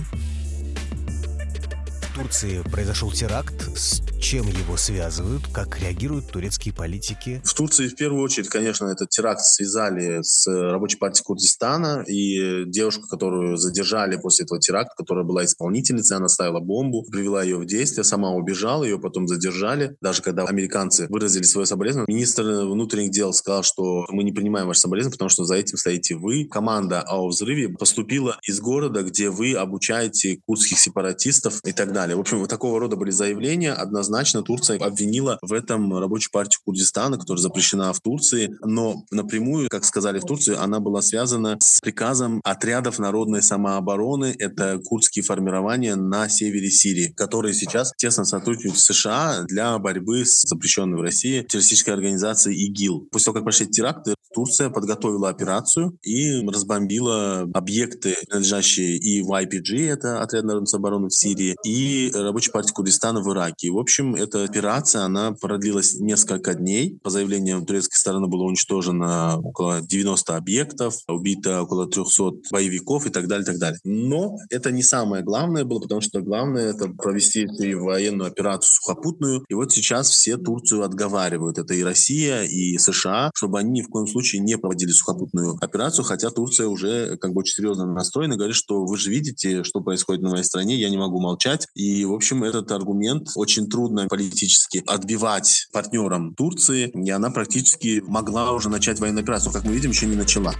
Турции 2.14 2.62
произошел 2.70 3.10
теракт. 3.10 3.76
С 3.76 4.00
чем 4.20 4.46
его 4.46 4.76
связывают? 4.76 5.48
Как 5.52 5.80
реагируют 5.80 6.30
турецкие 6.30 6.72
политики? 6.72 7.42
В 7.44 7.52
Турции 7.54 7.88
в 7.88 7.96
первую 7.96 8.22
очередь, 8.22 8.48
конечно, 8.48 8.86
этот 8.86 9.10
теракт 9.10 9.40
связали 9.40 10.22
с 10.22 10.46
рабочей 10.46 10.96
партией 10.96 11.24
Курдистана. 11.24 12.04
И 12.06 12.66
девушку, 12.66 13.08
которую 13.08 13.56
задержали 13.56 14.16
после 14.16 14.44
этого 14.44 14.60
теракта, 14.60 14.94
которая 14.96 15.24
была 15.24 15.44
исполнительницей, 15.44 16.16
она 16.16 16.28
ставила 16.28 16.60
бомбу, 16.60 17.02
привела 17.02 17.42
ее 17.42 17.56
в 17.56 17.66
действие, 17.66 18.04
сама 18.04 18.30
убежала, 18.30 18.84
ее 18.84 19.00
потом 19.00 19.26
задержали. 19.26 19.96
Даже 20.00 20.22
когда 20.22 20.44
американцы 20.44 21.08
выразили 21.08 21.42
свое 21.42 21.66
соболезнование, 21.66 22.14
министр 22.14 22.44
внутренних 22.44 23.10
дел 23.10 23.32
сказал, 23.32 23.64
что 23.64 24.06
мы 24.10 24.22
не 24.22 24.30
принимаем 24.30 24.68
ваше 24.68 24.80
соболезнование, 24.82 25.16
потому 25.16 25.30
что 25.30 25.44
за 25.44 25.56
этим 25.56 25.78
стоите 25.78 26.14
вы. 26.14 26.46
Команда 26.46 27.02
о 27.02 27.26
взрыве 27.26 27.70
поступила 27.70 28.38
из 28.46 28.60
города, 28.60 29.02
где 29.02 29.30
вы 29.30 29.54
обучаете 29.54 30.38
курдских 30.46 30.78
сепаратистов 30.78 31.60
и 31.64 31.72
так 31.72 31.92
далее 31.92 32.03
далее. 32.04 32.16
В 32.16 32.20
общем, 32.20 32.38
вот 32.38 32.50
такого 32.50 32.78
рода 32.78 32.96
были 32.96 33.10
заявления. 33.10 33.72
Однозначно 33.72 34.42
Турция 34.42 34.78
обвинила 34.78 35.38
в 35.40 35.52
этом 35.52 35.96
рабочую 35.96 36.30
партию 36.32 36.60
Курдистана, 36.64 37.18
которая 37.18 37.40
запрещена 37.40 37.92
в 37.92 38.00
Турции, 38.00 38.56
но 38.62 39.04
напрямую, 39.10 39.68
как 39.70 39.84
сказали 39.84 40.18
в 40.18 40.24
Турции, 40.24 40.54
она 40.54 40.80
была 40.80 41.00
связана 41.00 41.56
с 41.60 41.80
приказом 41.80 42.40
отрядов 42.44 42.98
народной 42.98 43.42
самообороны. 43.42 44.34
Это 44.38 44.78
курдские 44.84 45.24
формирования 45.24 45.96
на 45.96 46.28
севере 46.28 46.70
Сирии, 46.70 47.12
которые 47.16 47.54
сейчас 47.54 47.92
тесно 47.96 48.24
сотрудничают 48.24 48.78
с 48.78 48.84
США 48.84 49.44
для 49.48 49.78
борьбы 49.78 50.26
с 50.26 50.42
запрещенной 50.42 50.98
в 50.98 51.02
России 51.02 51.42
террористической 51.42 51.94
организацией 51.94 52.66
ИГИЛ. 52.66 53.08
После 53.10 53.26
того, 53.26 53.34
как 53.36 53.44
прошли 53.44 53.66
теракты, 53.66 54.14
Турция 54.34 54.68
подготовила 54.68 55.28
операцию 55.28 55.96
и 56.02 56.44
разбомбила 56.46 57.48
объекты, 57.54 58.16
принадлежащие 58.28 58.96
и 58.96 59.22
в 59.22 59.30
YPG, 59.30 59.88
это 59.88 60.22
отряд 60.22 60.44
народной 60.44 60.66
самообороны 60.66 61.08
в 61.08 61.14
Сирии, 61.14 61.56
и 61.64 61.93
Рабочей 62.14 62.50
партии 62.50 62.72
Курдистана 62.72 63.20
в 63.20 63.32
Ираке. 63.32 63.70
в 63.70 63.78
общем, 63.78 64.14
эта 64.14 64.44
операция, 64.44 65.02
она 65.02 65.32
продлилась 65.32 65.94
несколько 65.98 66.54
дней. 66.54 66.98
По 67.02 67.10
заявлениям 67.10 67.66
турецкой 67.66 67.96
стороны 67.96 68.26
было 68.26 68.44
уничтожено 68.44 69.38
около 69.38 69.80
90 69.80 70.36
объектов, 70.36 70.96
убито 71.08 71.62
около 71.62 71.86
300 71.86 72.50
боевиков 72.50 73.06
и 73.06 73.10
так 73.10 73.28
далее, 73.28 73.44
и 73.44 73.46
так 73.46 73.58
далее. 73.58 73.78
Но 73.84 74.36
это 74.50 74.70
не 74.70 74.82
самое 74.82 75.22
главное 75.22 75.64
было, 75.64 75.80
потому 75.80 76.00
что 76.00 76.20
главное 76.20 76.70
это 76.70 76.88
провести 76.88 77.42
и 77.58 77.74
военную 77.74 78.28
операцию 78.28 78.70
сухопутную. 78.72 79.44
И 79.48 79.54
вот 79.54 79.72
сейчас 79.72 80.10
все 80.10 80.36
Турцию 80.36 80.82
отговаривают. 80.82 81.58
Это 81.58 81.74
и 81.74 81.82
Россия, 81.82 82.42
и 82.42 82.78
США, 82.78 83.30
чтобы 83.34 83.58
они 83.58 83.70
ни 83.70 83.82
в 83.82 83.88
коем 83.88 84.06
случае 84.06 84.40
не 84.40 84.56
проводили 84.56 84.90
сухопутную 84.90 85.56
операцию, 85.60 86.04
хотя 86.04 86.30
Турция 86.30 86.68
уже 86.68 87.16
как 87.18 87.32
бы 87.32 87.40
очень 87.40 87.54
серьезно 87.54 87.86
настроена, 87.86 88.36
говорит, 88.36 88.56
что 88.56 88.84
вы 88.84 88.96
же 88.96 89.10
видите, 89.10 89.64
что 89.64 89.80
происходит 89.80 90.22
на 90.22 90.30
моей 90.30 90.44
стране, 90.44 90.76
я 90.76 90.90
не 90.90 90.96
могу 90.96 91.20
молчать. 91.20 91.66
И, 91.74 91.83
в 92.04 92.12
общем, 92.12 92.44
этот 92.44 92.70
аргумент 92.72 93.30
очень 93.34 93.68
трудно 93.68 94.06
политически 94.08 94.82
отбивать 94.86 95.68
партнерам 95.72 96.34
Турции, 96.34 96.90
и 96.94 97.10
она 97.10 97.30
практически 97.30 98.02
могла 98.06 98.52
уже 98.52 98.68
начать 98.68 99.00
военную 99.00 99.22
операцию. 99.22 99.52
Как 99.52 99.64
мы 99.64 99.72
видим, 99.72 99.90
еще 99.90 100.06
не 100.06 100.16
начала. 100.16 100.54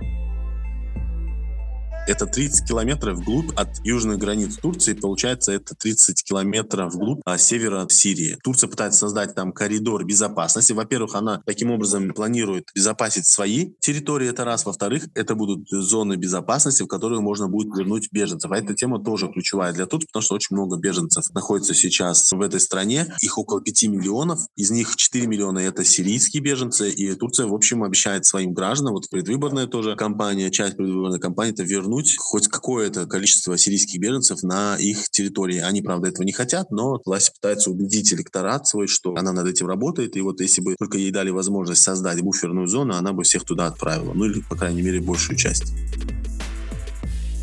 Это 2.07 2.27
30 2.27 2.69
километров 2.69 3.17
вглубь 3.17 3.51
от 3.57 3.69
южных 3.83 4.19
границ 4.19 4.59
Турции. 4.59 4.93
Получается, 4.93 5.53
это 5.53 5.75
30 5.75 6.23
километров 6.23 6.93
вглубь 6.93 7.23
а, 7.25 7.39
севера 7.39 7.87
Сирии. 7.89 8.37
Турция 8.45 8.69
пытается 8.69 9.01
создать 9.01 9.35
там 9.35 9.53
коридор 9.53 10.05
безопасности. 10.05 10.73
Во-первых, 10.73 11.15
она 11.15 11.41
таким 11.47 11.71
образом 11.71 12.13
планирует 12.13 12.69
безопасить 12.75 13.27
свои 13.27 13.73
территории, 13.81 14.29
это 14.29 14.45
раз. 14.45 14.67
Во-вторых, 14.67 15.09
это 15.15 15.35
будут 15.35 15.67
зоны 15.71 16.17
безопасности, 16.17 16.83
в 16.83 16.89
которые 16.89 17.23
можно 17.23 17.49
будет 17.49 17.75
вернуть 17.75 18.09
беженцев. 18.13 18.51
А 18.51 18.59
эта 18.59 18.75
тема 18.75 19.03
тоже 19.03 19.29
ключевая 19.29 19.73
для 19.73 19.87
Турции, 19.87 20.07
потому 20.07 20.23
что 20.23 20.35
очень 20.35 20.57
много 20.57 20.77
беженцев 20.77 21.25
находится 21.33 21.73
сейчас 21.73 22.31
в 22.31 22.41
этой 22.43 22.61
стране. 22.61 23.15
Их 23.23 23.39
около 23.39 23.63
5 23.63 23.85
миллионов. 23.85 24.41
Из 24.57 24.71
них 24.71 24.95
4 24.95 25.27
миллиона— 25.27 25.59
это 25.61 25.85
сирийские 25.85 26.43
беженцы. 26.43 26.91
И 26.91 27.15
Турция, 27.15 27.47
в 27.47 27.55
общем, 27.55 27.83
обещает 27.83 28.27
своим 28.27 28.53
гражданам, 28.53 28.93
вот 28.93 29.09
предвыборная 29.09 29.67
тоже 29.67 29.97
кампания, 29.97 30.51
часть 30.51 30.77
предвыборной 30.77 31.19
кампании, 31.19 31.55
это 31.55 31.63
вернуть 31.63 31.94
вернуть 31.95 32.17
хоть 32.19 32.49
какое-то 32.49 33.07
количество 33.07 33.57
сирийских 33.57 34.01
беженцев 34.01 34.43
на 34.43 34.77
их 34.77 35.09
территории. 35.11 35.59
Они, 35.59 35.83
правда, 35.83 36.09
этого 36.09 36.25
не 36.25 36.33
хотят, 36.33 36.71
но 36.71 37.01
власть 37.05 37.33
пытается 37.35 37.71
убедить 37.71 38.13
электорат 38.13 38.67
свой, 38.67 38.87
что 38.89 39.15
она 39.17 39.33
над 39.33 39.47
этим 39.47 39.67
работает, 39.67 40.17
и 40.17 40.21
вот 40.21 40.41
если 40.41 40.61
бы 40.61 40.75
только 40.79 40.99
ей 40.99 41.11
дали 41.11 41.31
возможность 41.31 41.83
создать 41.83 42.21
буферную 42.21 42.67
зону, 42.67 42.95
она 42.95 43.13
бы 43.13 43.23
всех 43.23 43.45
туда 43.45 43.67
отправила. 43.67 44.13
Ну 44.15 44.25
или, 44.25 44.41
по 44.41 44.57
крайней 44.57 44.83
мере, 44.83 45.01
большую 45.01 45.37
часть. 45.37 45.73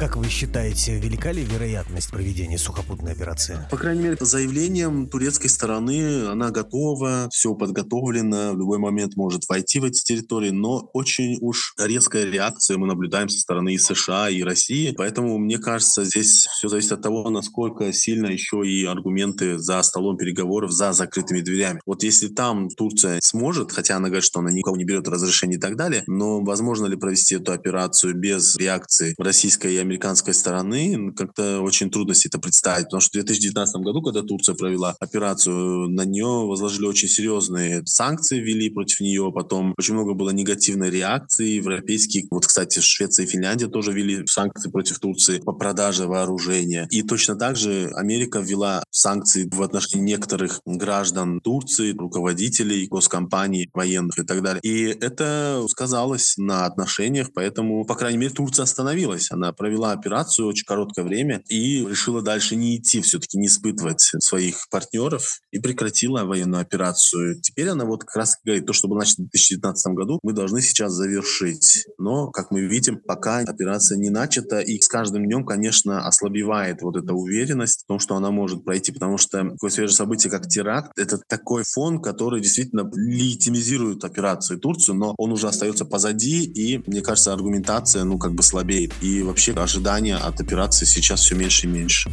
Как 0.02 0.16
вы 0.16 0.30
считаете, 0.30 0.98
велика 0.98 1.32
ли 1.32 1.44
вероятность 1.44 2.10
проведения 2.10 2.58
сухопутной 2.58 3.12
операции? 3.12 3.60
По 3.70 3.78
крайней 3.78 4.02
мере, 4.02 4.18
по 4.18 4.26
заявлениям 4.26 5.08
турецкой 5.08 5.50
стороны, 5.50 6.26
она 6.26 6.50
готова, 6.50 7.30
все 7.32 7.54
подготовлено, 7.54 8.54
в 8.54 8.58
любой 8.58 8.80
момент 8.80 9.16
может 9.16 9.48
войти 9.48 9.80
в 9.80 9.84
эти 9.84 10.04
территории, 10.04 10.50
но 10.50 10.90
очень 10.94 11.38
уж 11.40 11.76
резкая 11.78 12.26
реакция 12.26 12.80
мы 12.80 12.88
наблюдаем 12.88 13.30
со 13.30 13.38
стороны 13.38 13.76
и 13.76 13.78
США, 13.78 14.32
и 14.32 14.42
России. 14.42 14.92
Поэтому, 14.98 15.38
мне 15.38 15.60
кажется, 15.60 16.04
здесь 16.04 16.48
все 16.48 16.68
зависит 16.68 16.94
от 16.94 17.04
того, 17.04 17.30
насколько 17.30 17.94
сильно 17.94 18.26
еще 18.26 18.64
и 18.66 18.84
аргументы 18.86 19.60
за 19.60 19.84
столом 19.84 20.18
переговоров, 20.18 20.72
за 20.72 20.94
закрытыми 20.94 21.42
дверями. 21.42 21.80
Вот 21.86 22.02
если 22.02 22.30
там 22.30 22.70
Турция 22.70 23.20
сможет, 23.22 23.72
хотя 23.72 23.98
она 23.98 24.08
говорит, 24.08 24.26
что 24.26 24.40
она 24.40 24.50
никого 24.50 24.78
не 24.78 24.84
берет 24.84 25.08
разрешение 25.08 25.60
и 25.60 25.62
так 25.62 25.76
далее, 25.76 26.04
но 26.08 26.42
возможно 26.42 26.88
ли 26.88 26.96
провести 26.96 27.36
эту 27.36 27.52
операцию 27.52 28.16
без 28.16 28.56
реакции 28.56 29.14
российской 29.20 29.76
и 29.76 29.91
американской 29.92 30.34
стороны 30.34 31.12
как-то 31.14 31.62
очень 31.62 31.90
трудно 31.90 32.16
себе 32.16 32.32
это 32.32 32.40
представить, 32.40 32.86
потому 32.86 33.02
что 33.02 33.10
в 33.10 33.24
2019 33.24 33.76
году, 33.82 34.02
когда 34.02 34.22
Турция 34.22 34.56
провела 34.56 34.96
операцию, 35.00 35.90
на 35.90 36.06
нее 36.06 36.48
возложили 36.48 36.86
очень 36.86 37.10
серьезные 37.10 37.86
санкции, 37.86 38.40
ввели 38.40 38.70
против 38.70 39.02
нее, 39.02 39.32
потом 39.34 39.74
очень 39.78 39.96
много 39.96 40.14
было 40.14 40.30
негативной 40.30 40.90
реакции, 40.90 41.56
европейские, 41.56 42.28
вот, 42.32 42.46
кстати, 42.46 42.80
Швеция 42.80 43.26
и 43.26 43.30
Финляндия 43.30 43.68
тоже 43.68 43.92
ввели 43.92 44.26
санкции 44.28 44.70
против 44.70 45.00
Турции 45.00 45.40
по 45.40 45.52
продаже 45.52 46.08
вооружения. 46.08 46.88
И 46.90 47.04
точно 47.04 47.36
так 47.36 47.58
же 47.58 47.92
Америка 47.96 48.40
ввела 48.40 48.84
санкции 48.92 49.50
в 49.52 49.62
отношении 49.62 50.06
некоторых 50.06 50.62
граждан 50.66 51.42
Турции, 51.42 51.92
руководителей 51.92 52.88
госкомпаний, 52.88 53.70
военных 53.74 54.20
и 54.20 54.24
так 54.24 54.42
далее. 54.42 54.62
И 54.64 54.86
это 54.86 55.66
сказалось 55.68 56.36
на 56.38 56.66
отношениях, 56.66 57.30
поэтому, 57.34 57.84
по 57.86 57.96
крайней 57.96 58.20
мере, 58.20 58.34
Турция 58.34 58.64
остановилась. 58.64 59.32
Она 59.32 59.52
провела 59.52 59.81
провела 59.82 59.92
операцию 59.92 60.48
очень 60.48 60.66
короткое 60.66 61.04
время 61.04 61.42
и 61.50 61.86
решила 61.86 62.22
дальше 62.22 62.56
не 62.56 62.78
идти, 62.78 63.02
все-таки 63.02 63.38
не 63.38 63.48
испытывать 63.48 64.02
своих 64.20 64.68
партнеров 64.70 65.40
и 65.52 65.60
прекратила 65.60 66.24
военную 66.24 66.62
операцию. 66.62 67.42
Теперь 67.42 67.70
она 67.70 67.86
вот 67.86 68.04
как 68.04 68.16
раз 68.16 68.38
говорит, 68.46 68.66
то, 68.66 68.74
что 68.74 68.88
было 68.88 69.00
начато 69.00 69.24
в 69.24 69.30
2019 69.32 69.94
году, 69.94 70.20
мы 70.24 70.34
должны 70.34 70.62
сейчас 70.62 70.94
завершить. 70.94 71.86
Но, 71.98 72.30
как 72.30 72.52
мы 72.52 72.62
видим, 72.62 73.00
пока 73.00 73.40
операция 73.40 73.98
не 73.98 74.10
начата, 74.10 74.60
и 74.60 74.80
с 74.80 74.88
каждым 74.88 75.26
днем, 75.26 75.46
конечно, 75.46 76.06
ослабевает 76.08 76.82
вот 76.82 76.98
эта 76.98 77.14
уверенность 77.14 77.84
в 77.84 77.88
том, 77.88 78.00
что 78.00 78.16
она 78.16 78.32
может 78.32 78.64
пройти, 78.64 78.92
потому 78.92 79.18
что 79.18 79.50
такое 79.50 79.72
свежее 79.72 79.96
событие, 79.96 80.32
как 80.32 80.48
теракт, 80.48 80.92
это 80.98 81.20
такой 81.28 81.64
фон, 81.66 82.02
который 82.02 82.42
действительно 82.42 82.90
легитимизирует 82.94 84.04
операцию 84.04 84.60
Турцию, 84.60 84.96
но 84.96 85.16
он 85.18 85.32
уже 85.32 85.48
остается 85.48 85.86
позади, 85.86 86.44
и, 86.44 86.82
мне 86.88 87.02
кажется, 87.02 87.34
аргументация, 87.34 88.04
ну, 88.04 88.18
как 88.18 88.34
бы 88.34 88.44
слабеет. 88.44 88.92
И 89.02 89.24
вообще 89.24 89.54
ожидания 89.64 90.16
от 90.16 90.40
операции 90.42 90.86
сейчас 90.86 91.22
все 91.22 91.36
меньше 91.36 91.68
и 91.68 91.70
меньше. 91.70 92.12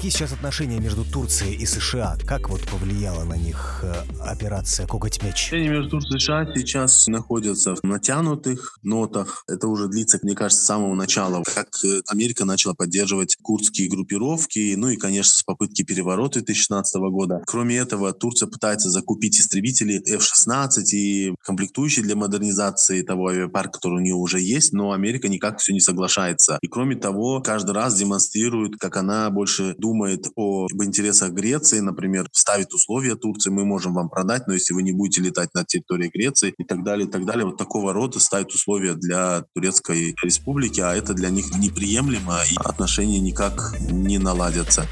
Какие 0.00 0.12
сейчас 0.12 0.32
отношения 0.32 0.80
между 0.80 1.04
Турцией 1.04 1.56
и 1.56 1.66
США? 1.66 2.16
Как 2.26 2.48
вот 2.48 2.62
повлияла 2.62 3.24
на 3.24 3.34
них 3.34 3.80
э, 3.82 3.92
операция 4.22 4.86
«Коготь 4.86 5.22
меч»? 5.22 5.48
Отношения 5.48 5.68
между 5.68 5.90
Турцией 5.90 6.16
и 6.16 6.20
США 6.20 6.46
сейчас 6.54 7.06
находятся 7.06 7.74
в 7.74 7.82
натянутых 7.82 8.78
нотах. 8.82 9.44
Это 9.46 9.68
уже 9.68 9.88
длится, 9.88 10.18
мне 10.22 10.34
кажется, 10.34 10.62
с 10.62 10.66
самого 10.66 10.94
начала. 10.94 11.42
Как 11.54 11.68
э, 11.84 12.00
Америка 12.08 12.46
начала 12.46 12.72
поддерживать 12.72 13.36
курдские 13.42 13.90
группировки, 13.90 14.74
ну 14.74 14.88
и, 14.88 14.96
конечно, 14.96 15.32
с 15.32 15.42
попытки 15.42 15.82
переворота 15.82 16.38
2016 16.38 16.94
года. 17.10 17.42
Кроме 17.46 17.76
этого, 17.76 18.14
Турция 18.14 18.48
пытается 18.48 18.88
закупить 18.88 19.38
истребители 19.38 19.98
F-16 19.98 20.82
и 20.94 21.34
комплектующие 21.42 22.06
для 22.06 22.16
модернизации 22.16 23.02
того 23.02 23.28
авиапарка, 23.28 23.72
который 23.72 23.98
у 23.98 24.00
нее 24.00 24.14
уже 24.14 24.40
есть, 24.40 24.72
но 24.72 24.92
Америка 24.92 25.28
никак 25.28 25.58
все 25.58 25.74
не 25.74 25.80
соглашается. 25.80 26.58
И 26.62 26.68
кроме 26.68 26.96
того, 26.96 27.42
каждый 27.42 27.72
раз 27.72 27.98
демонстрирует, 27.98 28.76
как 28.78 28.96
она 28.96 29.28
больше 29.28 29.74
думает 29.76 29.89
об 29.92 30.82
интересах 30.82 31.32
Греции, 31.32 31.80
например, 31.80 32.28
ставит 32.32 32.72
условия 32.72 33.16
Турции, 33.16 33.50
мы 33.50 33.64
можем 33.64 33.94
вам 33.94 34.08
продать, 34.08 34.46
но 34.46 34.54
если 34.54 34.74
вы 34.74 34.82
не 34.82 34.92
будете 34.92 35.22
летать 35.22 35.54
на 35.54 35.64
территории 35.64 36.10
Греции 36.12 36.54
и 36.56 36.64
так 36.64 36.82
далее, 36.82 37.06
и 37.06 37.10
так 37.10 37.24
далее. 37.24 37.46
Вот 37.46 37.56
такого 37.56 37.92
рода 37.92 38.18
ставит 38.20 38.50
условия 38.52 38.94
для 38.94 39.44
Турецкой 39.54 40.14
республики, 40.22 40.80
а 40.80 40.94
это 40.94 41.14
для 41.14 41.30
них 41.30 41.56
неприемлемо, 41.56 42.38
и 42.50 42.56
отношения 42.56 43.20
никак 43.20 43.76
не 43.90 44.18
наладятся. 44.18 44.86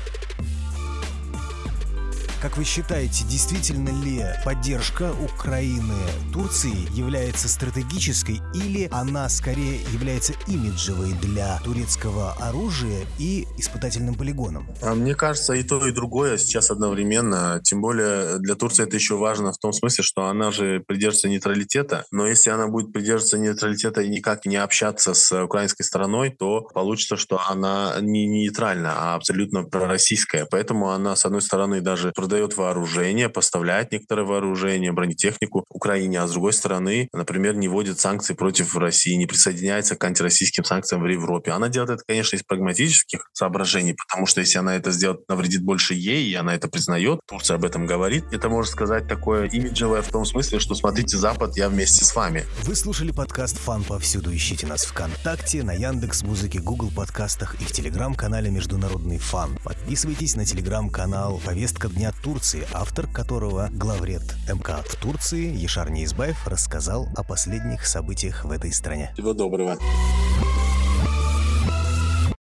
Как 2.40 2.56
вы 2.56 2.62
считаете, 2.62 3.24
действительно 3.24 3.88
ли 4.04 4.24
поддержка 4.44 5.12
Украины 5.34 5.96
Турции 6.32 6.96
является 6.96 7.48
стратегической 7.48 8.40
или 8.54 8.88
она 8.92 9.28
скорее 9.28 9.80
является 9.92 10.34
имиджевой 10.46 11.14
для 11.14 11.58
турецкого 11.64 12.34
оружия 12.34 13.00
и 13.18 13.44
испытательным 13.58 14.14
полигоном? 14.14 14.68
А 14.82 14.94
мне 14.94 15.16
кажется, 15.16 15.54
и 15.54 15.64
то, 15.64 15.84
и 15.84 15.90
другое 15.90 16.38
сейчас 16.38 16.70
одновременно. 16.70 17.60
Тем 17.64 17.80
более 17.80 18.38
для 18.38 18.54
Турции 18.54 18.84
это 18.84 18.94
еще 18.94 19.16
важно 19.16 19.52
в 19.52 19.58
том 19.58 19.72
смысле, 19.72 20.04
что 20.04 20.26
она 20.26 20.52
же 20.52 20.80
придерживается 20.86 21.28
нейтралитета. 21.28 22.04
Но 22.12 22.24
если 22.24 22.50
она 22.50 22.68
будет 22.68 22.92
придерживаться 22.92 23.38
нейтралитета 23.38 24.02
и 24.02 24.08
никак 24.08 24.46
не 24.46 24.58
общаться 24.58 25.12
с 25.12 25.42
украинской 25.42 25.82
стороной, 25.82 26.30
то 26.30 26.60
получится, 26.72 27.16
что 27.16 27.40
она 27.48 27.96
не 28.00 28.26
нейтральна, 28.28 28.94
а 28.96 29.14
абсолютно 29.16 29.64
пророссийская. 29.64 30.46
Поэтому 30.48 30.90
она, 30.90 31.16
с 31.16 31.26
одной 31.26 31.42
стороны, 31.42 31.80
даже 31.80 32.12
продает 32.28 32.58
вооружение, 32.58 33.30
поставляет 33.30 33.90
некоторое 33.90 34.24
вооружение, 34.24 34.92
бронетехнику 34.92 35.64
Украине, 35.70 36.20
а 36.20 36.26
с 36.26 36.32
другой 36.32 36.52
стороны, 36.52 37.08
например, 37.14 37.56
не 37.56 37.68
вводит 37.68 38.00
санкции 38.00 38.34
против 38.34 38.76
России, 38.76 39.14
не 39.14 39.24
присоединяется 39.24 39.96
к 39.96 40.04
антироссийским 40.04 40.62
санкциям 40.62 41.02
в 41.02 41.06
Европе. 41.06 41.52
Она 41.52 41.70
делает 41.70 41.92
это, 41.92 42.02
конечно, 42.06 42.36
из 42.36 42.42
прагматических 42.42 43.30
соображений, 43.32 43.94
потому 43.94 44.26
что 44.26 44.42
если 44.42 44.58
она 44.58 44.76
это 44.76 44.90
сделает, 44.90 45.26
навредит 45.26 45.62
больше 45.62 45.94
ей, 45.94 46.28
и 46.28 46.34
она 46.34 46.54
это 46.54 46.68
признает, 46.68 47.20
Турция 47.26 47.54
об 47.54 47.64
этом 47.64 47.86
говорит, 47.86 48.26
это, 48.30 48.50
можно 48.50 48.70
сказать, 48.70 49.08
такое 49.08 49.46
имиджевое 49.46 50.02
в 50.02 50.08
том 50.08 50.26
смысле, 50.26 50.58
что 50.58 50.74
смотрите, 50.74 51.16
Запад, 51.16 51.56
я 51.56 51.70
вместе 51.70 52.04
с 52.04 52.14
вами. 52.14 52.44
Вы 52.64 52.74
слушали 52.74 53.10
подкаст 53.10 53.56
«Фан 53.56 53.84
повсюду». 53.84 54.34
Ищите 54.34 54.66
нас 54.66 54.84
ВКонтакте, 54.84 55.62
на 55.62 55.72
Яндекс 55.72 56.24
Музыке, 56.24 56.58
Google 56.58 56.90
подкастах 56.94 57.54
и 57.58 57.64
в 57.64 57.72
Телеграм-канале 57.72 58.50
«Международный 58.50 59.16
фан». 59.16 59.58
Подписывайтесь 59.64 60.36
на 60.36 60.44
Телеграм-канал 60.44 61.40
«Повестка 61.42 61.88
дня 61.88 62.12
Турции», 62.18 62.66
автор 62.72 63.06
которого 63.06 63.68
главред 63.70 64.22
МК 64.48 64.82
в 64.82 64.96
Турции 64.96 65.54
Ешар 65.54 65.90
Неизбаев 65.90 66.46
рассказал 66.46 67.08
о 67.16 67.22
последних 67.22 67.86
событиях 67.86 68.44
в 68.44 68.50
этой 68.50 68.72
стране. 68.72 69.10
Всего 69.14 69.32
доброго. 69.32 69.76